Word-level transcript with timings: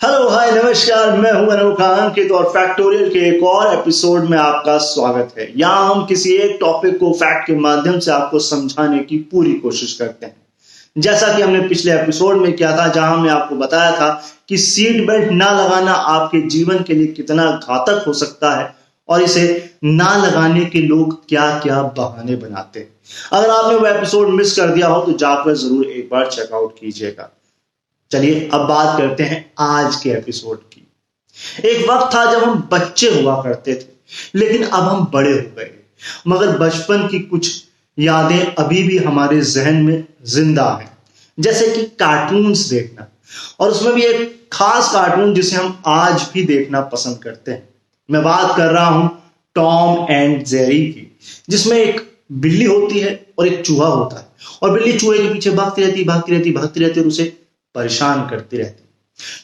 Hello, 0.00 0.28
हाय, 0.28 0.50
नमस्कार, 0.52 1.16
मैं 1.18 1.30
हूँ 1.32 1.46
अनोखा 1.52 1.86
अंकित 1.94 2.30
और 2.32 2.44
फैक्टोरियल 2.48 3.08
के 3.12 3.18
एक 3.28 3.42
और 3.42 3.72
एपिसोड 3.72 4.24
में 4.30 4.36
आपका 4.38 4.76
स्वागत 4.78 5.32
है। 5.38 5.46
यहाँ 5.56 5.88
हम 5.88 6.04
किसी 6.06 6.34
एक 6.34 6.56
टॉपिक 6.60 6.98
को 6.98 7.12
फैक्ट 7.12 7.46
के 7.46 7.54
माध्यम 7.56 7.98
से 7.98 8.10
आपको 8.10 8.38
समझाने 8.38 8.98
की 8.98 9.18
पूरी 9.32 9.52
कोशिश 9.54 9.92
करते 9.92 10.26
हैं। 10.26 10.36
जैसा 10.96 11.32
कि 11.36 11.42
हमने 11.42 11.60
पिछले 11.68 11.92
एपिसोड 11.92 12.36
में 12.36 12.52
किया 12.52 12.70
था, 12.76 12.86
जहाँ 12.88 13.16
हमने 13.16 13.30
आपको 13.30 13.56
बताया 13.56 13.90
था 13.92 14.10
कि 14.48 14.58
सीट 14.58 15.06
बेल्ट 15.06 15.32
ना 15.32 15.50
लगाना 15.52 15.92
आपके 15.92 16.40
जीवन 16.48 16.82
के 16.82 16.94
लिए 16.94 17.06
कितना 17.06 17.50
घातक 17.52 18.04
हो 18.06 18.12
सकता 18.12 18.54
है 18.56 18.72
और 19.08 19.22
इसे 19.22 19.48
ना 19.84 20.14
लगाने 20.16 20.64
के 20.66 20.82
लोग 20.82 21.18
क्या 21.28 21.48
क्या 21.58 21.82
बहाने 21.96 22.36
बनाते 22.36 22.80
हैं। 22.80 22.88
अगर 23.32 23.50
आपने 23.50 23.74
वो 23.74 23.86
एपिसोड 23.86 24.28
मिस 24.28 24.56
कर 24.56 24.70
दिया 24.70 24.86
हो 24.86 25.00
तो 25.06 25.18
जाकर 25.18 25.54
ज़रूर 25.56 25.86
एक 25.86 26.08
बार 26.12 26.26
चेकआउट 26.26 26.78
कीजिएगा। 26.80 27.30
चलिए 28.10 28.48
अब 28.52 28.60
बात 28.60 28.98
करते 28.98 29.22
हैं 29.22 29.52
आज 29.58 29.96
के 29.96 30.10
एपिसोड 30.10 30.58
की। 30.58 30.88
एक 31.64 31.90
वक्त 31.90 32.14
था 32.14 32.32
जब 32.32 32.44
हम 32.44 32.68
बच्चे 32.72 33.22
हुआ 33.22 33.42
करते 33.42 33.74
थे, 33.74 33.86
लेकिन 34.34 34.62
अब 34.62 34.82
हम 34.82 35.10
बड़े 35.12 35.32
हो 35.32 35.56
गए। 35.56 35.70
मगर 36.28 36.58
बचपन 36.58 37.08
की 37.08 37.18
कुछ 37.18 37.64
यादें 37.98 38.54
अभी 38.54 38.82
भी 38.82 38.98
हमारे 38.98 39.40
जहन 39.40 39.74
में 39.74 40.04
ज़िंदा 40.24 40.78
हैं। 40.82 40.98
जैसे 41.38 41.68
कि 41.68 41.82
कार्टून्स 41.82 42.58
देखना। 42.58 43.06
और 43.60 43.70
उसमें 43.70 43.94
भी 43.94 44.02
एक 44.02 44.48
खास 44.52 44.92
कार्टून 44.92 45.34
जिसे 45.34 45.56
हम 45.56 45.82
आज 45.86 46.30
भी 46.34 46.44
देखना 46.44 46.80
पसंद 46.80 47.18
करते 47.18 47.52
हैं। 47.52 47.68
मैं 48.10 48.22
बात 48.22 48.56
कर 48.56 48.72
रहा 48.72 48.86
हूँ 48.86 49.22
टॉम 49.54 50.06
एंड 50.10 50.44
जेरी 50.44 50.86
की, 50.86 51.18
जिसमें 51.50 51.76
एक 51.78 52.18
बिल्ली 52.32 52.64
होती 52.64 52.98
है 52.98 53.26
और 53.38 53.46
एक 53.46 53.66
चूहा 53.66 53.88
होता 53.88 54.20
है। 54.20 54.26
और 54.62 54.70
बिल्ली 54.70 54.98
चूहे 54.98 55.18
के 55.18 55.32
पीछे 55.32 55.50
भागती 55.50 55.82
रहती 55.82 56.04
भागती 56.04 56.32
रहती 56.32 56.52
भागती 56.52 56.80
रहती 56.80 57.00
और 57.00 57.06
उसे 57.06 57.42
परेशान 57.74 58.26
करती 58.28 58.56
रहती 58.56 58.84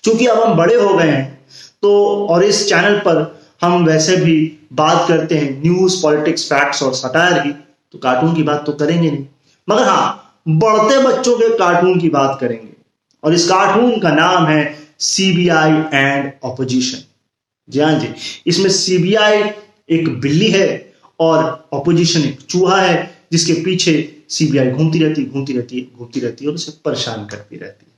क्योंकि 0.04 0.26
अब 0.26 0.40
हम 0.40 0.56
बड़े 0.56 0.74
हो 0.74 0.94
गए 0.94 1.10
हैं 1.10 1.46
तो 1.82 1.94
और 2.26 2.44
इस 2.44 2.68
चैनल 2.68 2.98
पर 2.98 3.22
हम 3.62 3.84
वैसे 3.86 4.16
भी 4.16 4.36
बात 4.72 5.06
करते 5.08 5.38
हैं 5.38 5.50
न्यूज़ 5.62 6.02
पॉलिटिक्स 6.02 6.48
फैक्ट्स 6.48 6.82
और 6.82 6.94
सटायर 6.94 7.38
की 7.42 7.50
तो 7.94 7.98
कार्टून 7.98 8.34
की 8.34 8.42
बात 8.42 8.64
तो 8.66 8.72
करेंगे 8.72 9.10
नहीं। 9.10 9.24
मगर 9.68 9.82
हाँ 9.82 10.42
बढ़ते 10.48 10.98
बच्चों 11.02 11.36
के 11.38 11.48
कार्टून 11.58 11.98
की 12.00 12.08
बात 12.10 12.38
करेंगे। 12.40 12.72
और 13.22 13.34
इस 13.34 13.48
कार्टून 13.48 13.98
का 14.00 14.10
नाम 14.10 14.46
है 14.46 14.62
सीबीआई 15.00 15.72
एंड 15.94 16.30
ऑपोजिशन 16.44 17.04
जी 17.68 17.80
हाँ 17.80 17.98
जी, 17.98 18.08
इसमें 18.46 18.68
सीबीआई 18.70 19.42
एक 19.90 20.08
बिल्ली 20.20 20.50
है 20.50 20.66
और 21.20 21.68
ऑपोजिशन 21.72 22.20
एक 22.20 22.40
चूहा 22.40 22.80
है, 22.80 23.10
जिसके 23.32 23.52
पीछे 23.64 23.92
सीबीआई 24.30 24.70
घूमती 24.70 24.98
रहती 24.98 25.24
घूमती 25.24 25.52
रहती 25.52 25.78
है 25.78 25.98
घूमती 25.98 26.20
रहती 26.20 26.44
है 26.44 26.50
और 26.50 26.54
उसे 26.54 26.72
परेशान 26.84 27.26
करती 27.26 27.56
रहती 27.56 27.86
है। 27.86 27.92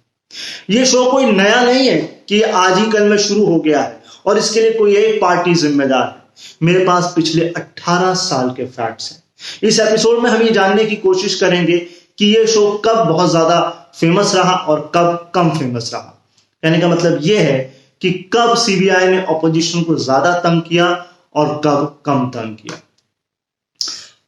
ये 0.70 0.84
शो 0.86 1.04
कोई 1.10 1.24
नया 1.26 1.60
नहीं 1.62 1.88
है 1.88 1.96
कि 2.28 2.40
आज 2.42 2.78
ही 2.78 2.86
कल 2.92 3.08
में 3.08 3.16
शुरू 3.18 3.44
हो 3.46 3.58
गया 3.60 3.82
है 3.82 4.02
और 4.26 4.38
इसके 4.38 4.60
लिए 4.60 4.72
कोई 4.72 4.96
एक 4.96 5.20
पार्टी 5.20 5.54
जिम्मेदार 5.54 6.02
है। 6.02 6.24
मेरे 6.62 6.84
पास 6.84 7.12
पिछले 7.16 7.48
18 7.50 8.14
साल 8.16 8.50
के 8.50 8.66
फैक्ट्स 8.66 9.10
हैं। 9.12 9.68
इस 9.68 9.78
एपिसोड 9.80 10.22
में 10.22 10.30
हम 10.30 10.42
ये 10.42 10.50
जानने 10.50 10.84
की 10.84 10.96
कोशिश 10.96 11.40
करेंगे 11.40 11.78
कि 12.18 12.26
ये 12.26 12.46
शो 12.46 12.70
कब 12.86 13.04
बहुत 13.08 13.30
ज़्यादा 13.30 13.58
फ़ेमस 14.00 14.34
रहा 14.34 14.52
और 14.52 14.90
कब 14.94 15.30
कम 15.34 15.50
फ़ेमस 15.50 15.90
रहा। 15.94 16.12
कहने 16.62 16.78
का 16.80 16.88
मतलब 16.88 17.18
ये 17.22 17.38
है 17.38 17.58
कि 18.02 18.10
कब 18.34 18.54
सीबीआई 18.56 19.06
ने 19.06 19.22
ऑपोजिशन 19.24 19.82
को 19.82 19.94
ज़्यादा 19.96 20.32
तंग 20.40 20.62
किया 20.62 20.86
और 21.34 21.60
कब 21.64 22.00
कम 22.06 22.26
तंग 22.34 22.56
किया। 22.56 22.80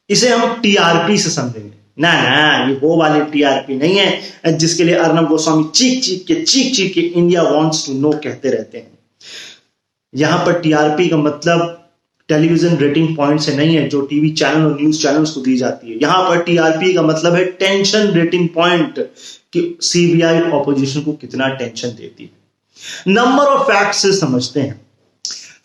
इसे 0.09 0.29
हम 0.29 0.53
टीआरपी 0.61 1.17
से 1.17 1.29
समझेंगे। 1.29 1.77
ना 1.97 2.11
ना, 2.13 2.67
ये 2.67 2.75
वो 2.81 2.95
वाली 2.97 3.21
टीआरपी 3.31 3.75
नहीं 3.77 3.97
है 3.97 4.51
जिसके 4.57 4.83
लिए 4.83 4.95
अर्नब 4.97 5.27
गोस्वामी 5.29 5.63
चीख 5.75 6.03
चीख 6.03 6.23
के, 6.27 6.35
चीख 6.35 6.75
चीख 6.75 6.93
के 6.93 7.01
इंडिया 7.01 7.41
वांट्स 7.43 7.85
टू 7.87 7.93
नो 7.93 8.11
कहते 8.23 8.49
रहते 8.49 8.77
हैं। 8.77 8.91
यहाँ 10.13 10.45
पर 10.45 10.59
टीआरपी 10.61 11.07
का 11.09 11.17
मतलब 11.17 11.75
टेलीविज़न 12.29 12.75
रेटिंग 12.77 13.15
पॉइंट 13.17 13.39
से 13.41 13.55
नहीं 13.55 13.75
है, 13.75 13.87
जो 13.89 14.01
टीवी 14.01 14.29
चैनल 14.31 14.65
और 14.65 14.75
न्यूज़ 14.81 15.01
चैनल्स 15.01 15.31
को 15.31 15.41
दी 15.41 15.55
जाती 15.57 15.91
है। 15.91 15.97
यहाँ 16.01 16.23
पर 16.29 16.41
टीआरपी 16.43 16.93
का 16.93 17.01
मतलब 17.01 17.35
है 17.35 17.45
टेंशन 17.59 18.11
रेटिंग 18.11 18.47
पॉइंट 18.49 18.99
कि 19.53 19.77
सीबीआई 19.81 20.41
ऑपोजिशन 20.51 21.01
को 21.01 21.13
कितना 21.13 21.47
टेंशन 21.55 21.87
देती 21.89 22.23
है। 22.23 23.13
नंबर 23.13 23.45
ऑफ़ 23.45 23.71
फैक्ट 23.71 23.93
से 23.95 24.11
समझते 24.13 24.59
हैं। 24.59 24.79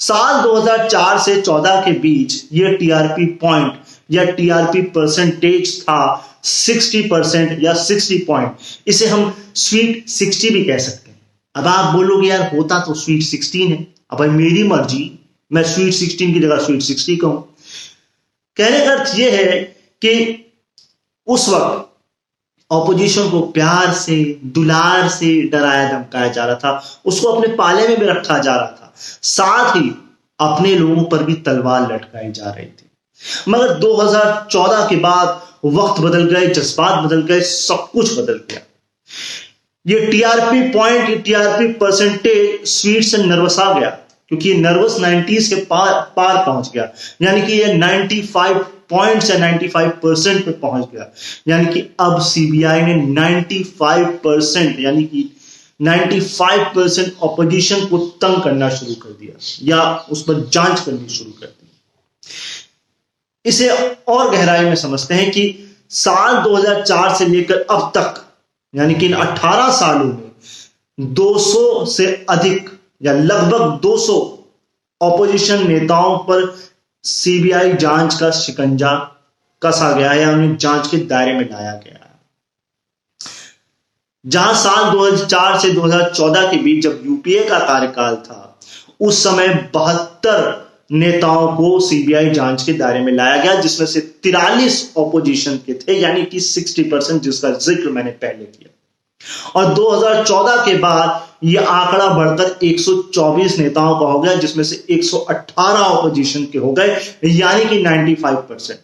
साल 0.00 0.42
2004 0.42 1.18
से 1.18 1.40
14 1.42 1.80
के 1.84 1.92
बीच 1.98 2.42
ये 2.52 2.72
टीआरपी 2.76 3.26
पॉइंट 3.40 3.72
या 4.10 4.24
टीआरपी 4.24 4.82
परसेंटेज 4.94 5.80
था 5.82 6.00
60 6.44 7.02
परसेंट 7.10 7.62
या 7.62 7.74
60 7.84 8.18
पॉइंट 8.26 8.56
इसे 8.86 9.06
हम 9.06 9.34
स्वीट 9.54 10.08
60 10.08 10.50
भी 10.50 10.64
कह 10.64 10.78
सकते 10.78 11.10
हैं। 11.10 11.20
अब 11.54 11.66
आप 11.66 11.94
बोलोगे, 11.94 12.28
यार, 12.28 12.56
होता 12.56 12.78
तो 12.80 12.94
स्वीट 12.94 13.22
16 13.22 13.70
है, 13.70 13.86
अब 14.10 14.18
भाई 14.18 14.28
मेरी 14.28 14.62
मर्ज़ी, 14.62 15.18
मैं 15.52 15.62
स्वीट 15.64 15.94
16 15.94 16.32
की 16.34 16.40
जगह 16.40 16.58
स्वीट 16.58 16.82
60 16.82 17.16
कहूँ। 17.16 17.42
कहने 18.56 18.84
का 18.86 18.92
अर्थ 18.92 19.18
यह 19.18 19.36
है 19.36 19.60
कि 20.02 20.40
उस 21.26 21.48
वक्त 21.48 21.90
ऑपोजिशन 22.70 23.30
को 23.30 23.40
प्यार 23.40 23.92
से, 23.92 24.40
दुलार 24.44 25.08
से 25.08 25.42
डराया 25.42 25.90
धमकाया 25.92 26.28
जा 26.28 26.44
रहा 26.44 26.56
था, 26.56 27.00
उसको 27.04 27.28
अपने 27.28 27.54
पाले 27.56 27.88
में 27.88 28.00
भी 28.00 28.06
रखा 28.06 28.38
जा 28.38 28.54
रहा 28.56 28.66
था, 28.66 28.92
साथ 29.22 29.76
ही 29.76 29.90
अपने 30.40 30.74
लोगों 30.74 31.04
पर 31.04 31.22
भी 31.22 31.34
तलवार 31.34 31.92
लटकाई 31.92 32.32
जा 32.32 32.50
रही 32.50 32.66
थी। 32.66 32.83
मगर 33.48 33.78
2014 33.78 34.86
के 34.88 34.96
बाद 34.96 35.40
वक्त 35.64 36.00
बदल 36.00 36.24
गए, 36.24 36.46
जज्बात 36.46 37.04
बदल 37.04 37.22
गए, 37.22 37.40
सब 37.40 37.88
कुछ 37.92 38.18
बदल 38.18 38.40
गया। 38.50 38.60
ये 39.86 40.06
TRP 40.06 40.60
point 40.70 41.24
TRP 41.24 41.72
percentage 41.72 42.68
sweet 42.68 43.04
से 43.04 43.18
नर्वस 43.18 43.58
आ 43.58 43.72
गया, 43.78 43.88
क्योंकि 44.28 44.48
ये 44.48 44.54
नर्वस 44.54 44.96
90s 45.00 45.48
के 45.48 45.56
पार 45.64 45.92
पार 46.16 46.44
पहुँच 46.46 46.70
गया। 46.74 46.92
यानी 47.22 47.42
कि 47.42 47.52
ये 47.52 47.72
95 47.74 48.62
पॉइंट 48.90 49.30
या 49.30 49.36
95 49.38 49.90
परसेंट 50.02 50.44
पे 50.44 50.50
पहुँच 50.52 50.88
गया। 50.92 51.10
यानी 51.48 51.72
कि 51.74 51.80
अब 52.00 52.20
सीबीआई 52.20 52.82
ने 52.82 52.94
95 53.14 54.06
परसेंट 54.24 54.80
यानी 54.80 55.04
कि 55.04 55.28
95 55.80 56.64
परसेंट 56.74 57.14
ऑपोजिशन 57.22 57.84
को 57.86 57.98
तंग 58.22 58.42
करना 58.42 58.68
शुरू 58.70 58.94
कर 58.94 59.10
दिया, 59.10 59.38
या 59.62 59.94
उस 60.10 60.22
पर 60.22 60.48
जाँच 60.48 60.80
करनी 60.80 61.08
शुरू 61.08 61.30
कर 61.30 61.46
दी। 61.46 61.60
इसे 63.44 63.68
और 64.08 64.30
गहराई 64.30 64.64
में 64.64 64.74
समझते 64.74 65.14
हैं 65.14 65.30
कि 65.30 65.74
साल 65.90 66.36
2004 66.36 67.14
से 67.14 67.26
लेकर 67.26 67.66
अब 67.70 67.92
तक, 67.96 68.24
यानी 68.74 68.94
कि 68.94 69.06
इन 69.06 69.14
18 69.14 69.70
सालों 69.70 70.04
में 70.04 70.30
200 71.14 71.86
से 71.86 72.26
अधिक 72.30 72.70
या 73.02 73.12
लगभग 73.12 73.80
200 73.80 74.38
ऑपोजिशन 75.00 75.68
नेताओं 75.68 76.18
पर 76.18 76.56
सीबीआई 77.04 77.72
जाँच 77.72 78.14
का 78.14 78.30
शिकंजा 78.30 78.94
कसा 79.62 79.92
गया 79.92 80.10
है 80.10 80.22
या 80.22 80.30
उन्हें 80.30 80.56
जाँच 80.56 80.88
के 80.88 80.96
दायरे 80.96 81.32
में 81.32 81.50
लाया 81.50 81.72
गया 81.72 81.94
है। 81.94 82.12
जहाँ 84.26 84.54
साल 84.54 84.90
2004 84.92 85.58
से 85.58 85.70
2014 85.70 86.50
के 86.50 86.56
बीच 86.56 86.84
जब 86.84 87.02
यूपीए 87.06 87.44
का 87.44 87.58
कार्यकाल 87.58 88.16
था, 88.16 88.58
उस 89.00 89.24
समय 89.24 89.48
बहत्तर 89.74 90.63
नेताओं 90.92 91.56
को 91.56 91.80
सीबीआई 91.80 92.30
जाँच 92.30 92.62
के 92.62 92.72
दायरे 92.72 93.00
में 93.00 93.12
लाया 93.12 93.42
गया, 93.42 93.54
जिसमें 93.54 93.86
से 93.86 94.00
तिरालीस 94.00 94.92
ऑपोजिशन 94.96 95.56
के 95.56 95.74
थे, 95.74 96.00
यानी 96.00 96.24
कि 96.24 96.40
60 96.40 96.90
परसेंट 96.90 97.22
जिसका 97.22 97.50
ज़िक्र 97.50 97.90
मैंने 97.90 98.10
पहले 98.10 98.44
किया। 98.44 98.70
और 99.56 99.74
2014 99.74 100.56
के 100.56 100.76
बाद 100.76 101.28
यह 101.44 101.68
आंकड़ा 101.68 102.08
बढ़कर 102.08 102.58
124 102.62 103.58
नेताओं 103.58 104.00
का 104.00 104.06
हो 104.06 104.20
गया, 104.20 104.34
जिसमें 104.34 104.64
से 104.64 104.84
118 104.90 105.80
ऑपोजिशन 105.80 106.44
के 106.44 106.58
हो 106.58 106.72
गए, 106.72 106.96
यानी 107.24 107.64
कि 107.64 107.82
95 107.82 108.36
परसेंट 108.36 108.80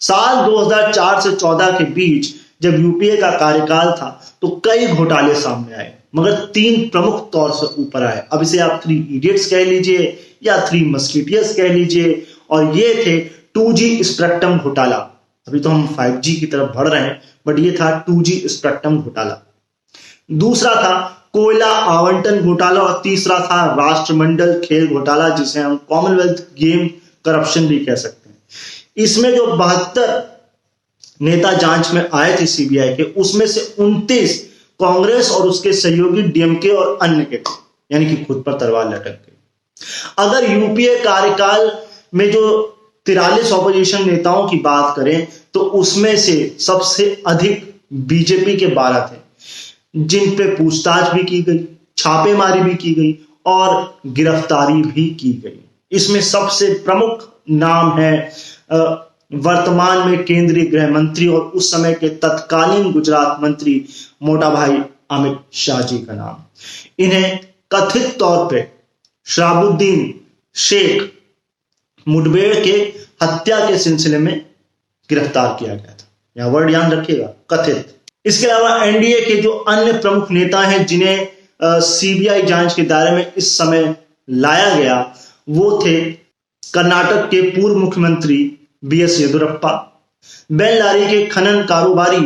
साल 0.00 0.44
2004 0.46 1.20
से 1.20 1.32
14 1.32 1.70
के 1.70 1.84
बीच 1.84 2.34
जब 2.60 2.80
यूपीए 2.80 3.16
का 3.16 3.30
कार्यकाल 3.32 3.90
था 3.92 4.08
तो 4.42 4.48
कई 4.64 4.86
घोटाले 4.88 5.34
सामने 5.34 5.74
आए, 5.74 5.92
मगर 6.16 6.34
तीन 6.54 6.88
प्रमुख 6.88 7.30
तौर 7.32 7.50
से 7.52 7.66
ऊपर 7.82 8.04
आए। 8.04 8.26
अब 8.32 8.42
इसे 8.42 8.58
आप 8.60 8.80
थ्री 8.84 8.96
इडियट्स 9.10 9.50
कह 9.50 9.64
लीजिए, 9.64 10.16
या 10.42 10.58
थ्री 10.68 10.84
मस्किटियस 10.86 11.54
कह 11.56 11.72
लीजिए, 11.72 12.22
और 12.50 12.76
ये 12.76 12.94
थे 13.06 13.18
टू 13.54 13.72
जी 13.72 14.04
स्पेक्ट्रम 14.04 14.58
घोटाला। 14.58 14.96
अभी 15.46 15.60
तो 15.60 15.70
हम 15.70 15.86
फाइव 15.96 16.16
जी 16.16 16.34
की 16.34 16.46
तरफ़ 16.46 16.76
बढ़ 16.76 16.88
रहे 16.88 17.02
हैं 17.02 17.20
बट 17.46 17.58
ये 17.58 17.70
था 17.72 17.90
टू 18.06 18.22
जी 18.22 18.42
स्पेक्ट्रम 18.46 18.98
घोटाला। 18.98 19.42
दूसरा 20.38 20.74
था 20.74 20.96
कोयला 21.32 21.66
आवंटन 21.66 22.40
घोटाला, 22.40 22.80
और 22.80 23.00
तीसरा 23.02 23.38
था 23.40 23.64
राष्ट्रमंडल 23.76 24.60
खेल 24.60 24.86
घोटाला, 24.88 25.28
जिसे 25.30 25.60
हम 25.60 25.76
कॉमनवेल्थ 25.88 26.42
गेम 26.58 26.86
करप्शन 27.24 27.66
भी 27.66 27.78
कह 27.78 27.94
सकते 27.96 28.30
हैं। 28.30 28.36
इसमें 28.96 29.34
जो 29.36 29.46
बहत्तर 29.48 30.06
नेता 31.20 31.52
जाँच 31.54 31.90
में 31.92 32.08
आए 32.14 32.36
थे 32.40 32.46
सीबीआई 32.46 32.94
के, 32.94 33.02
उसमें 33.02 33.46
से 33.46 33.74
उनतीस 33.78 34.36
कांग्रेस 34.80 35.30
और 35.30 35.46
उसके 35.48 35.72
सहयोगी 35.74 36.22
डीएमके 36.24 36.68
और 36.70 36.98
अन्य 37.02 37.24
के 37.24 37.36
थे, 37.36 37.54
यानी 37.90 38.06
कि 38.06 38.24
खुद 38.24 38.42
पर 38.46 38.58
तलवार 38.58 38.88
लटक 38.88 39.06
गई। 39.06 39.36
अगर 40.18 40.50
यूपीए 40.52 40.96
कार्यकाल 41.04 41.70
में 42.14 42.30
जो 42.30 42.60
तिरालीस 43.06 43.52
ऑपोजिशन 43.52 44.06
नेताओं 44.06 44.48
की 44.48 44.56
बात 44.60 44.94
करें 44.96 45.26
तो 45.54 45.60
उसमें 45.60 46.16
से 46.18 46.56
सबसे 46.60 47.04
अधिक 47.26 47.74
बीजेपी 48.06 48.56
के 48.56 48.66
बारह 48.74 49.06
थे, 49.06 49.16
जिन 49.96 50.30
पे 50.30 50.44
पूछताछ 50.56 51.12
भी 51.14 51.24
की 51.24 51.42
गई, 51.42 51.58
छापेमारी 51.98 52.60
भी 52.60 52.74
की 52.74 52.94
गई 52.94 53.18
और 53.46 54.00
गिरफ्तारी 54.08 54.82
भी 54.84 55.08
की 55.14 55.32
गई। 55.44 55.58
इसमें 55.92 56.20
सबसे 56.22 56.72
प्रमुख 56.84 57.28
नाम 57.50 57.92
है 57.92 58.12
वर्तमान 59.30 60.08
में 60.08 60.24
केंद्रीय 60.24 60.64
गृह 60.66 60.90
मंत्री 60.90 61.26
और 61.28 61.40
उस 61.40 61.70
समय 61.72 61.94
के 61.94 62.08
तत्कालीन 62.08 62.92
गुजरात 62.92 63.38
मंत्री 63.42 63.84
मोटा 64.22 64.50
भाई 64.50 64.78
अमित 65.10 65.38
शाह 65.52 65.80
जी 65.80 65.98
का 65.98 66.14
नाम। 66.14 66.36
इन्हें 66.98 67.38
कथित 67.72 68.18
तौर 68.18 68.46
पे 68.46 68.66
शराबुद्दीन 69.26 70.14
शेख 70.54 71.10
मुठभेड़ 72.06 72.54
के 72.54 72.72
हत्या 73.22 73.58
के 73.68 73.78
सिलसिले 73.78 74.18
में 74.18 74.34
गिरफ़्तार 75.10 75.56
किया 75.60 75.74
गया 75.74 75.92
था। 75.92 76.06
यह 76.36 76.46
वर्ड 76.46 76.70
याद 76.70 76.92
रखिएगा, 76.94 77.26
कथित। 77.50 77.94
इसके 78.24 78.46
अलावा 78.46 78.84
एनडीए 78.84 79.20
के 79.20 79.34
जो 79.42 79.50
अन्य 79.50 79.92
प्रमुख 79.92 80.30
नेता 80.30 80.60
हैं, 80.60 80.84
जिन्हें 80.86 81.28
सीबीआई 81.62 82.42
जाँच 82.42 82.74
के 82.74 82.82
दायरे 82.82 83.10
में 83.10 83.32
इस 83.36 83.56
समय 83.58 83.94
लाया 84.28 84.74
गया, 84.74 85.14
वो 85.48 85.80
थे 85.84 86.00
कर्नाटक 86.74 87.28
के 87.30 87.40
पूर्व 87.50 87.76
मुख्यमंत्री 87.76 88.57
बी 88.82 89.00
एस 89.02 89.20
येदुरप्पा 89.20 89.72
बेन 90.52 90.78
लारी 90.78 91.06
के 91.06 91.24
खनन 91.26 91.62
कारोबारी 91.66 92.20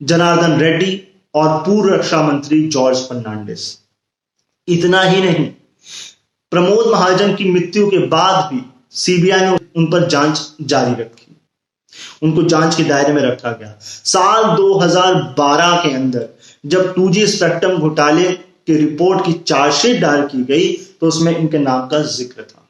जनार्दन 0.00 0.58
रेड्डी 0.60 1.00
और 1.34 1.48
पूर्व 1.64 1.94
रक्षा 1.94 2.22
मंत्री 2.22 2.60
जॉर्ज 2.68 2.98
फर्नांडिस। 3.08 3.62
इतना 4.68 5.02
ही 5.02 5.20
नहीं, 5.22 5.44
प्रमोद 6.52 6.86
महाजन 6.92 7.34
की 7.34 7.50
मृत्यु 7.52 7.86
के 7.90 8.06
बाद 8.08 8.52
भी 8.52 8.60
सीबीआई 8.96 9.40
ने 9.40 9.56
उन 9.76 9.86
पर 9.90 10.06
जाँच 10.08 10.40
जारी 10.62 10.92
रखी। 10.92 11.36
उनको 12.22 12.42
जाँच 12.44 12.74
के 12.74 12.84
दायरे 12.84 13.12
में 13.12 13.22
रखा 13.22 13.50
गया। 13.52 13.74
साल 13.80 14.44
2012 14.56 15.76
के 15.82 15.94
अंदर 15.94 16.28
जब 16.64 16.94
टू 16.94 17.08
जी 17.10 17.26
स्पेक्ट्रम 17.26 17.78
घोटाले 17.78 18.30
की 18.30 18.76
रिपोर्ट 18.76 19.24
की 19.26 19.32
चार्जशीट 19.34 20.00
दायर 20.00 20.26
की 20.26 20.44
गई 20.44 20.72
तो 21.00 21.06
उसमें 21.06 21.36
इनके 21.36 21.58
नाम 21.58 21.86
का 21.88 22.02
ज़िक्र 22.08 22.42
था। 22.42 22.67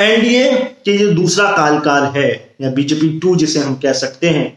एनडीए 0.00 0.52
के 0.84 0.96
जो 0.98 1.10
दूसरा 1.12 1.50
कालकाल 1.52 2.04
है, 2.16 2.30
या 2.60 2.70
बीजेपी 2.70 3.08
टू 3.18 3.34
जिसे 3.36 3.60
हम 3.60 3.74
कह 3.74 3.92
सकते 3.92 4.28
हैं, 4.28 4.56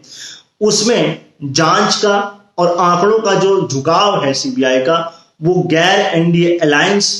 उसमें 0.62 1.22
जाँच 1.44 1.96
का 1.96 2.18
और 2.58 2.76
आंकड़ों 2.80 3.20
का 3.20 3.34
जो 3.36 3.68
झुकाव 3.68 4.24
है 4.26 4.34
सीबीआई 4.34 4.80
का, 4.80 4.98
वो 5.42 5.62
गैर 5.64 6.00
एनडीए 6.18 6.58
अलायंस 6.58 7.14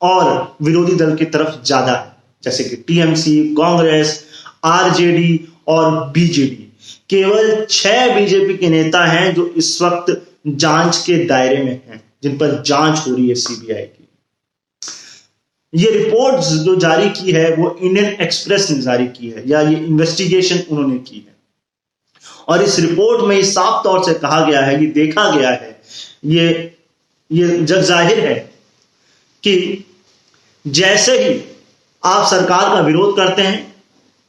और 0.00 0.56
विरोधी 0.62 0.94
दल 0.94 1.14
की 1.16 1.24
तरफ़ 1.26 1.62
ज़्यादा 1.64 1.92
है। 1.92 2.12
जैसे 2.42 2.64
कि 2.64 2.76
टीएमसी 2.76 3.38
कांग्रेस 3.54 4.22
आरजेडी 4.64 5.40
और 5.68 5.90
बीजेपी 6.10 6.66
केवल 7.10 7.66
छह 7.70 8.14
बीजेपी 8.14 8.56
के 8.56 8.68
नेता 8.68 9.04
हैं 9.04 9.34
जो 9.34 9.46
इस 9.56 9.80
वक्त 9.82 10.20
जाँच 10.46 10.96
के 11.06 11.24
दायरे 11.26 11.62
में 11.64 11.72
हैं, 11.72 12.02
जिन 12.22 12.36
पर 12.36 12.62
जाँच 12.66 12.98
हो 12.98 13.14
रही 13.14 13.28
है 13.28 13.34
सीबीआई 13.34 13.82
की। 13.82 13.99
ये 15.72 15.90
रिपोर्ट 15.90 16.44
जो 16.64 16.74
जारी 16.76 17.08
की 17.12 17.32
है, 17.32 17.50
वो 17.54 17.76
इंडियन 17.82 18.06
एक्सप्रेस 18.22 18.70
ने 18.70 18.80
जारी 18.82 19.06
की 19.08 19.30
है, 19.30 19.48
या 19.48 19.60
ये 19.60 19.76
इन्वेस्टिगेशन 19.76 20.62
उन्होंने 20.70 20.96
की 20.98 21.16
है। 21.16 21.36
और 22.48 22.62
इस 22.62 22.78
रिपोर्ट 22.78 23.24
में 23.28 23.42
साफ़ 23.44 23.82
तौर 23.84 24.02
से 24.04 24.14
कहा 24.16 24.40
गया 24.46 24.60
है 24.60 24.76
कि 24.78 24.86
देखा 24.94 25.30
गया 25.30 25.50
है, 25.50 25.80
ये 26.26 26.76
ये 27.30 27.48
जग 27.60 27.80
ज़ाहिर 27.82 28.18
है 28.20 28.34
कि 29.44 29.84
जैसे 30.64 31.18
ही 31.18 31.40
आप 32.02 32.26
सरकार 32.30 32.68
का 32.68 32.80
विरोध 32.80 33.16
करते 33.16 33.42
हैं 33.42 33.74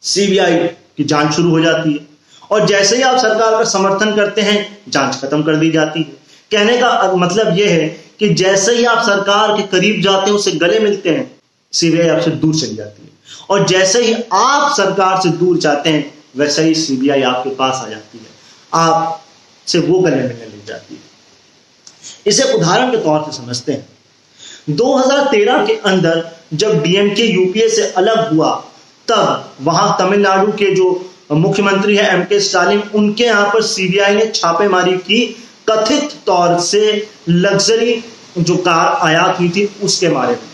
सीबीआई 0.04 0.58
की 0.98 1.04
जाँच 1.04 1.34
शुरू 1.34 1.50
हो 1.50 1.60
जाती 1.62 1.94
है, 1.94 2.08
और 2.52 2.66
जैसे 2.68 2.96
ही 2.96 3.02
आप 3.02 3.18
सरकार 3.18 3.52
का 3.54 3.64
समर्थन 3.70 4.16
करते 4.16 4.42
हैं, 4.42 4.78
जाँच 4.90 5.16
खत्म 5.22 5.44
कर 5.44 5.56
दी 5.56 5.72
जाती 5.72 6.00
है। 6.00 6.20
कहने 6.52 6.78
का 6.78 7.14
मतलब 7.16 7.58
यह 7.58 7.70
है 7.72 7.88
कि 8.22 8.30
जैसे 8.30 8.76
ही 8.76 8.86
आप 8.86 9.06
सरकार 9.06 9.58
के 9.58 9.64
करीब 9.64 10.02
जाते 10.02 10.30
हैं, 10.30 10.38
उससे 10.38 10.52
गले 10.52 10.80
मिलते 10.80 11.10
हैं, 11.10 11.42
सीबीआई 11.72 12.08
आपसे 12.08 12.32
दूर 12.32 12.56
चली 12.56 12.76
जाती 12.76 13.04
है। 13.04 13.10
और 13.50 13.68
जैसे 13.68 14.06
ही 14.06 14.14
आप 14.34 14.78
सरकार 14.78 15.22
से 15.22 15.30
दूर 15.30 15.58
जाते 15.58 15.90
हैं, 15.90 16.14
वैसे 16.38 16.64
ही 16.64 16.76
सीबीआई 16.76 17.22
आपके 17.22 17.50
पास 17.50 17.82
आ 17.86 17.90
जाती 17.90 18.18
है। 18.18 18.26
आप 18.74 19.24
से 19.68 19.80
वो 19.80 20.00
गले 20.00 20.16
मिलने 20.16 20.46
लग 20.46 20.66
जाती 20.68 20.96
है। 20.96 21.02
इसे 22.28 22.54
उदाहरण 22.54 22.92
के 22.92 22.98
तौर 22.98 23.32
से 23.32 23.38
समझते 23.38 23.72
हैं। 23.72 23.90
2013 24.70 25.66
के 25.66 25.74
अंदर 25.74 26.32
जब 26.54 26.84
डीएमके 26.84 27.24
यूपीए 27.24 27.70
से 27.70 27.82
अलग 27.92 28.34
हुआ, 28.34 28.66
तब 29.08 29.54
वहाँ 29.62 29.98
तमिलनाडु 30.00 30.52
के 30.52 30.76
जो 30.76 31.14
मुख्यमंत्री 31.32 31.96
है, 31.96 32.14
एम 32.14 32.24
के 32.24 32.40
स्टालिन, 32.40 32.84
उनके 32.96 33.24
यहाँ 33.24 33.54
पर 33.54 33.62
सीबीआई 33.62 34.16
ने 34.16 34.26
छापेमारी 34.26 34.98
की। 34.98 35.44
कथित 35.70 36.14
तौर 36.26 36.60
से 36.60 37.10
लग्जरी 37.30 38.04
जो 38.38 38.58
कार 38.58 39.00
आयात 39.02 39.40
हुई 39.40 39.50
थी, 39.50 39.76
उसके 39.84 40.10
बारे 40.10 40.32
में। 40.32 40.52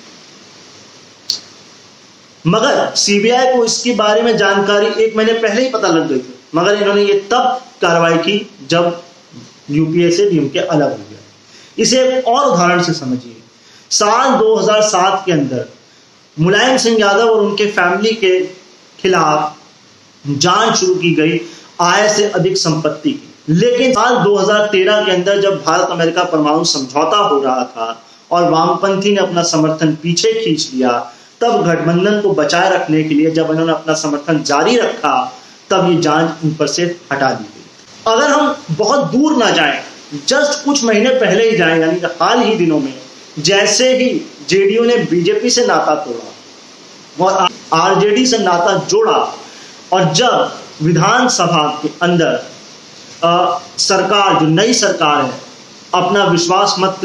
मगर 2.48 2.95
सीबीआई 2.95 3.57
को 3.57 3.65
इसके 3.65 3.95
बारे 3.95 4.21
में 4.21 4.38
जानकारी 4.38 5.04
एक 5.04 5.18
महीने 5.18 5.33
पहले 5.33 5.62
ही 5.62 5.69
पता 5.69 5.88
लग 5.88 6.07
गई 6.07 6.19
थी। 6.19 6.39
मगर 6.56 6.75
इन्होंने 6.75 7.04
ये 7.04 7.13
तब 7.13 7.63
कार्रवाई 7.81 8.18
की 8.18 8.51
जब 8.69 9.04
यूपीए 9.71 10.12
से 10.12 10.30
डीएमके 10.30 10.59
अलग 10.59 10.92
हो 10.92 10.98
गया। 10.98 11.19
इसे 11.77 12.18
एक 12.18 12.27
और 12.27 12.45
उदाहरण 12.45 12.83
से 12.83 12.94
समझिए। 12.94 13.38
साल 13.92 14.36
2007 14.36 15.24
के 15.25 15.31
अंदर 15.31 15.69
मुलायम 16.39 16.77
सिंह 16.77 17.00
यादव 17.00 17.30
और 17.30 17.42
उनके 17.42 17.65
फैमिली 17.65 18.13
के 18.13 18.39
खिलाफ 19.01 19.57
जाँच 20.27 20.75
शुरू 20.75 20.95
की 20.95 21.15
गई, 21.15 21.42
आय 21.81 22.09
से 22.09 22.24
अधिक 22.30 22.57
संपत्ति 22.57 23.12
की। 23.12 23.33
लेकिन 23.50 23.92
साल 23.94 24.16
2013 24.16 25.06
के 25.06 25.12
अंदर 25.12 25.42
जब 25.42 25.64
भारत 25.64 25.90
अमेरिका 25.92 26.24
परमाणु 26.24 26.64
समझौता 26.64 27.18
हो 27.18 27.42
रहा 27.42 27.64
था 27.64 28.04
और 28.32 28.50
वामपंथी 28.50 29.12
ने 29.12 29.18
अपना 29.18 29.44
समर्थन 29.44 29.94
पीछे 29.96 30.32
खींच 30.34 30.70
लिया, 30.74 30.92
तब 31.42 31.64
गठबंधन 31.68 32.20
को 32.22 32.34
बचाए 32.34 32.70
रखने 32.70 33.04
के 33.04 33.16
लिए 33.16 33.32
जब 33.32 33.52
इन्होंने 33.52 33.72
अपना 33.72 33.94
समर्थन 33.94 34.42
जारी 34.44 34.78
रखा, 34.78 35.14
तब 35.70 35.90
ये 35.90 35.98
जाँच 36.02 36.44
उन 36.44 36.54
पर 36.54 36.68
से 36.68 36.84
हटा 37.12 37.30
दी 37.30 37.44
गई। 37.44 38.14
अगर 38.14 38.30
हम 38.30 38.56
बहुत 38.72 39.12
दूर 39.12 39.38
ना 39.38 39.50
जाएँ, 39.50 39.80
जस्ट 40.28 40.66
कुछ 40.66 40.84
महीने 40.84 41.10
पहले 41.10 41.50
ही 41.50 41.58
जाएँ, 41.58 41.80
यानी 41.82 42.00
हाल 42.22 42.40
ही 42.40 42.56
दिनों 42.56 42.80
में, 42.80 42.94
जैसे 43.40 43.98
ही 43.98 44.10
जेडीयू 44.50 44.84
ने 44.84 44.98
बीजेपी 44.98 45.50
से 45.50 45.66
नाता 45.66 45.96
तोड़ा 45.96 47.26
और 47.26 47.50
आरजेडी 47.74 48.26
से 48.26 48.38
नाता 48.38 48.76
जोड़ा 48.90 49.18
और 49.94 50.14
जब 50.14 50.54
विधानसभा 50.82 51.68
के 51.82 51.90
अंदर 52.02 52.40
आ, 53.24 53.60
सरकार 53.80 54.40
जो 54.40 54.46
नई 54.48 54.74
सरकार 54.75 55.24
है 55.24 55.31
अपना 55.96 56.24
विश्वास 56.28 56.75
मत 56.80 57.00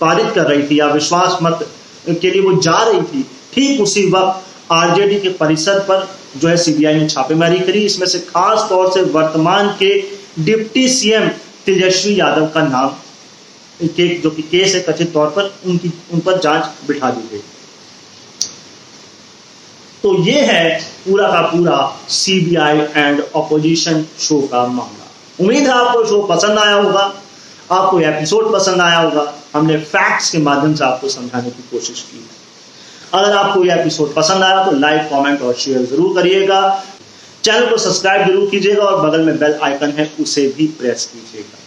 पारित 0.00 0.32
कर 0.34 0.46
रही 0.46 0.62
थी 0.68 0.78
या 0.80 0.86
विश्वास 0.90 1.38
मत 1.42 1.68
के 2.10 2.30
लिए 2.30 2.42
वो 2.42 2.54
जा 2.62 2.82
रही 2.82 3.02
थी 3.04 3.22
ठीक 3.54 3.80
उसी 3.80 4.06
वक्त 4.10 4.72
आरजेडी 4.72 5.18
के 5.20 5.28
परिसर 5.38 5.78
पर 5.88 6.08
जो 6.36 6.48
है 6.48 6.56
सीबीआई 6.56 6.94
ने 6.94 7.08
छापेमारी 7.08 7.58
करी। 7.60 7.84
इसमें 7.86 8.06
से 8.06 8.18
खास 8.20 8.66
तौर 8.68 8.90
से 8.92 9.02
वर्तमान 9.12 9.68
के 9.78 9.90
डिप्टी 10.40 10.88
सीएम 10.88 11.28
तेजस्वी 11.66 12.18
यादव 12.20 12.46
का 12.54 12.62
नाम 12.62 12.88
के 13.88 14.08
जो 14.20 14.30
कि 14.30 14.42
केस 14.44 14.74
है 14.74 14.80
कथित 14.82 15.12
तौर 15.12 15.28
पर 15.36 15.54
उनकी 15.66 15.92
उन 16.12 16.20
पर 16.20 16.38
जाँच 16.38 16.86
बिठा 16.88 17.10
दी 17.10 17.28
गई। 17.28 17.42
तो 20.02 20.14
ये 20.24 20.40
है 20.42 20.80
पूरा 21.04 21.28
का 21.28 21.40
पूरा 21.48 21.76
सीबीआई 22.10 22.78
एंड 22.96 23.22
ऑपोजिशन 23.36 24.04
शो 24.20 24.40
का 24.52 24.66
मामला। 24.68 25.10
उम्मीद 25.40 25.62
है 25.62 25.72
आपको 25.74 26.04
शो 26.06 26.20
पसंद 26.26 26.58
आया 26.58 26.74
होगा, 26.74 27.12
आपको 27.72 28.00
एपिसोड 28.02 28.52
पसंद 28.52 28.80
आया 28.80 28.98
होगा। 28.98 29.32
हमने 29.54 29.76
फैक्ट्स 29.78 30.30
के 30.30 30.38
माध्यम 30.40 30.74
से 30.74 30.84
आपको 30.84 31.08
समझाने 31.08 31.50
की 31.50 31.62
कोशिश 31.70 32.00
की। 32.02 32.26
अगर 33.14 33.36
आपको 33.36 33.64
यह 33.64 33.74
एपिसोड 33.74 34.14
पसंद 34.14 34.44
आया 34.44 34.64
तो 34.64 34.70
लाइक 34.78 35.02
कमेंट 35.10 35.42
और 35.42 35.54
शेयर 35.56 35.84
ज़रूर 35.86 36.14
करिएगा। 36.14 36.60
चैनल 37.44 37.66
को 37.70 37.76
सब्सक्राइब 37.78 38.26
ज़रूर 38.28 38.48
कीजिएगा 38.50 38.82
और 38.82 39.00
बगल 39.00 39.20
में 39.20 39.38
बेल 39.38 39.58
आइकन 39.62 39.90
है, 39.90 40.10
उसे 40.20 40.46
भी 40.56 40.66
प्रेस 40.78 41.04
कीजिएगा। 41.12 41.58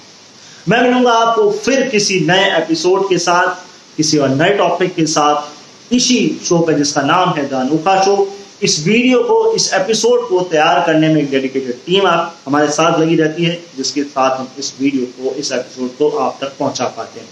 मैं 0.68 0.82
मिलूँगा 0.82 1.12
आपको 1.16 1.52
फिर 1.52 1.88
किसी 1.90 2.20
नए 2.22 2.50
एपिसोड 2.58 3.08
के 3.10 3.18
साथ, 3.20 3.56
किसी 3.98 4.18
और 4.18 4.30
नए 4.32 4.58
टॉपिक 4.58 4.96
के 4.96 5.06
साथ। 5.08 5.94
इसी 5.94 6.20
शो 6.46 6.60
पे 6.60 6.74
जिसका 6.74 7.02
नाम 7.04 7.30
है 7.34 7.48
द 7.50 7.54
अनोखा 7.56 8.02
शो 8.04 8.16
इस 8.64 8.88
वीडियो 8.88 9.22
को, 9.24 9.54
इस 9.54 9.74
एपिसोड 9.74 10.28
को 10.30 10.42
तैयार 10.42 10.84
करने 10.86 11.10
में 11.14 11.22
एक 11.22 11.30
डेडिकेटेड 11.32 11.76
टीम 11.86 12.08
आप, 12.08 12.38
हमारे 12.46 12.68
साथ 12.68 13.00
लगी 13.00 13.16
रहती 13.16 13.44
है, 13.46 13.60
जिसके 13.78 14.04
साथ 14.04 14.38
हम 14.38 14.48
इस 14.60 14.74
वीडियो 14.80 15.06
को, 15.06 15.34
इस 15.36 15.52
एपिसोड 15.52 15.98
को 15.98 16.10
आप 16.18 16.38
तक 16.42 16.58
पहुँचा 16.60 16.86
पाते 16.86 17.20
हैं। 17.20 17.28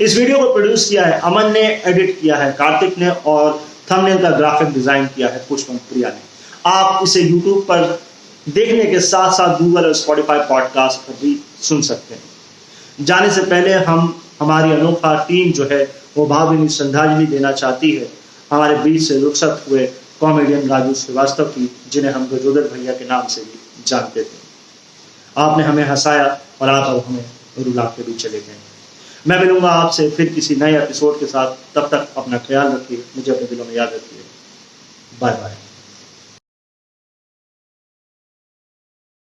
इस 0.00 0.16
वीडियो 0.16 0.38
को 0.38 0.52
प्रोड्यूस 0.52 0.88
किया 0.88 1.04
है 1.04 1.20
अमन 1.20 1.52
ने 1.52 1.60
एडिट 1.86 2.20
किया 2.20 2.36
है 2.36 2.50
कार्तिक 2.52 2.98
ने 2.98 3.08
और 3.08 3.60
थंबनेल 3.92 4.18
का 4.22 4.30
ग्राफिक 4.30 4.68
डिज़ाइन 4.68 5.06
किया 5.06 5.28
है 5.28 5.38
पुष्पम 5.48 5.76
प्रिया 5.76 6.08
ने। 6.08 6.20
आप 6.66 7.00
इसे 7.04 7.20
यूट्यूब 7.20 7.62
पर 7.62 8.00
देखने 8.48 8.84
के 8.84 9.00
साथ 9.00 9.32
साथ 9.32 9.58
गूगल 9.58 9.86
और 9.86 9.94
स्पॉटिफाई 9.94 10.38
पॉडकास्ट 10.38 11.00
पर 11.00 11.14
भी 11.22 11.36
सुन 11.62 11.80
सकते 11.82 12.14
हैं। 12.14 13.04
जाने 13.04 13.30
से 13.30 13.42
पहले 13.42 13.72
हम, 13.72 14.20
हमारी 14.40 14.72
अनोखा 14.72 15.14
टीम 15.28 15.52
जो 15.52 15.68
है, 15.70 15.82
वो 16.16 16.26
भावभीनी 16.26 16.68
श्रद्धांजलि 16.68 17.26
देना 17.26 17.52
चाहती 17.52 17.90
है। 17.90 18.08
हमारे 18.54 18.76
बीच 18.76 19.02
से 19.02 19.20
रुखसत 19.20 19.64
हुए 19.70 19.86
कॉमेडियन 20.20 20.68
राजू 20.68 20.94
श्रीवास्तव 20.94 21.44
की, 21.44 21.70
जिन्हें 21.92 22.12
हम 22.12 22.26
गजोदर 22.26 22.62
भैया 22.62 22.92
के 22.92 23.04
नाम 23.04 23.26
से 23.26 23.40
भी 23.40 23.58
जानते 23.86 24.22
थे। 24.22 24.42
आपने 25.36 25.64
हमें 25.64 25.84
हंसाया 25.84 26.40
और 26.62 26.68
आप 26.68 26.86
अब 26.86 27.04
हमें 27.06 27.24
रुला 27.58 27.84
के 27.84 28.02
भी 28.02 28.14
चले 28.14 28.40
गए। 28.40 28.56
मैं 29.28 29.40
मिलूँगा 29.40 29.68
आपसे 29.68 30.10
फिर 30.10 30.32
किसी 30.32 30.56
नए 30.56 30.82
एपिसोड 30.82 31.20
के 31.20 31.26
साथ। 31.26 31.54
तब 31.74 31.88
तक 31.90 32.08
अपना 32.16 32.38
ख्याल 32.38 32.72
रखिए, 32.72 33.04
मुझे 33.16 33.32
अपने 33.32 33.46
दिलों 33.46 33.64
में 33.64 33.74
याद 33.74 33.88
रखिए। 33.88 34.24
Bye 35.20 35.32
bye 35.32 35.63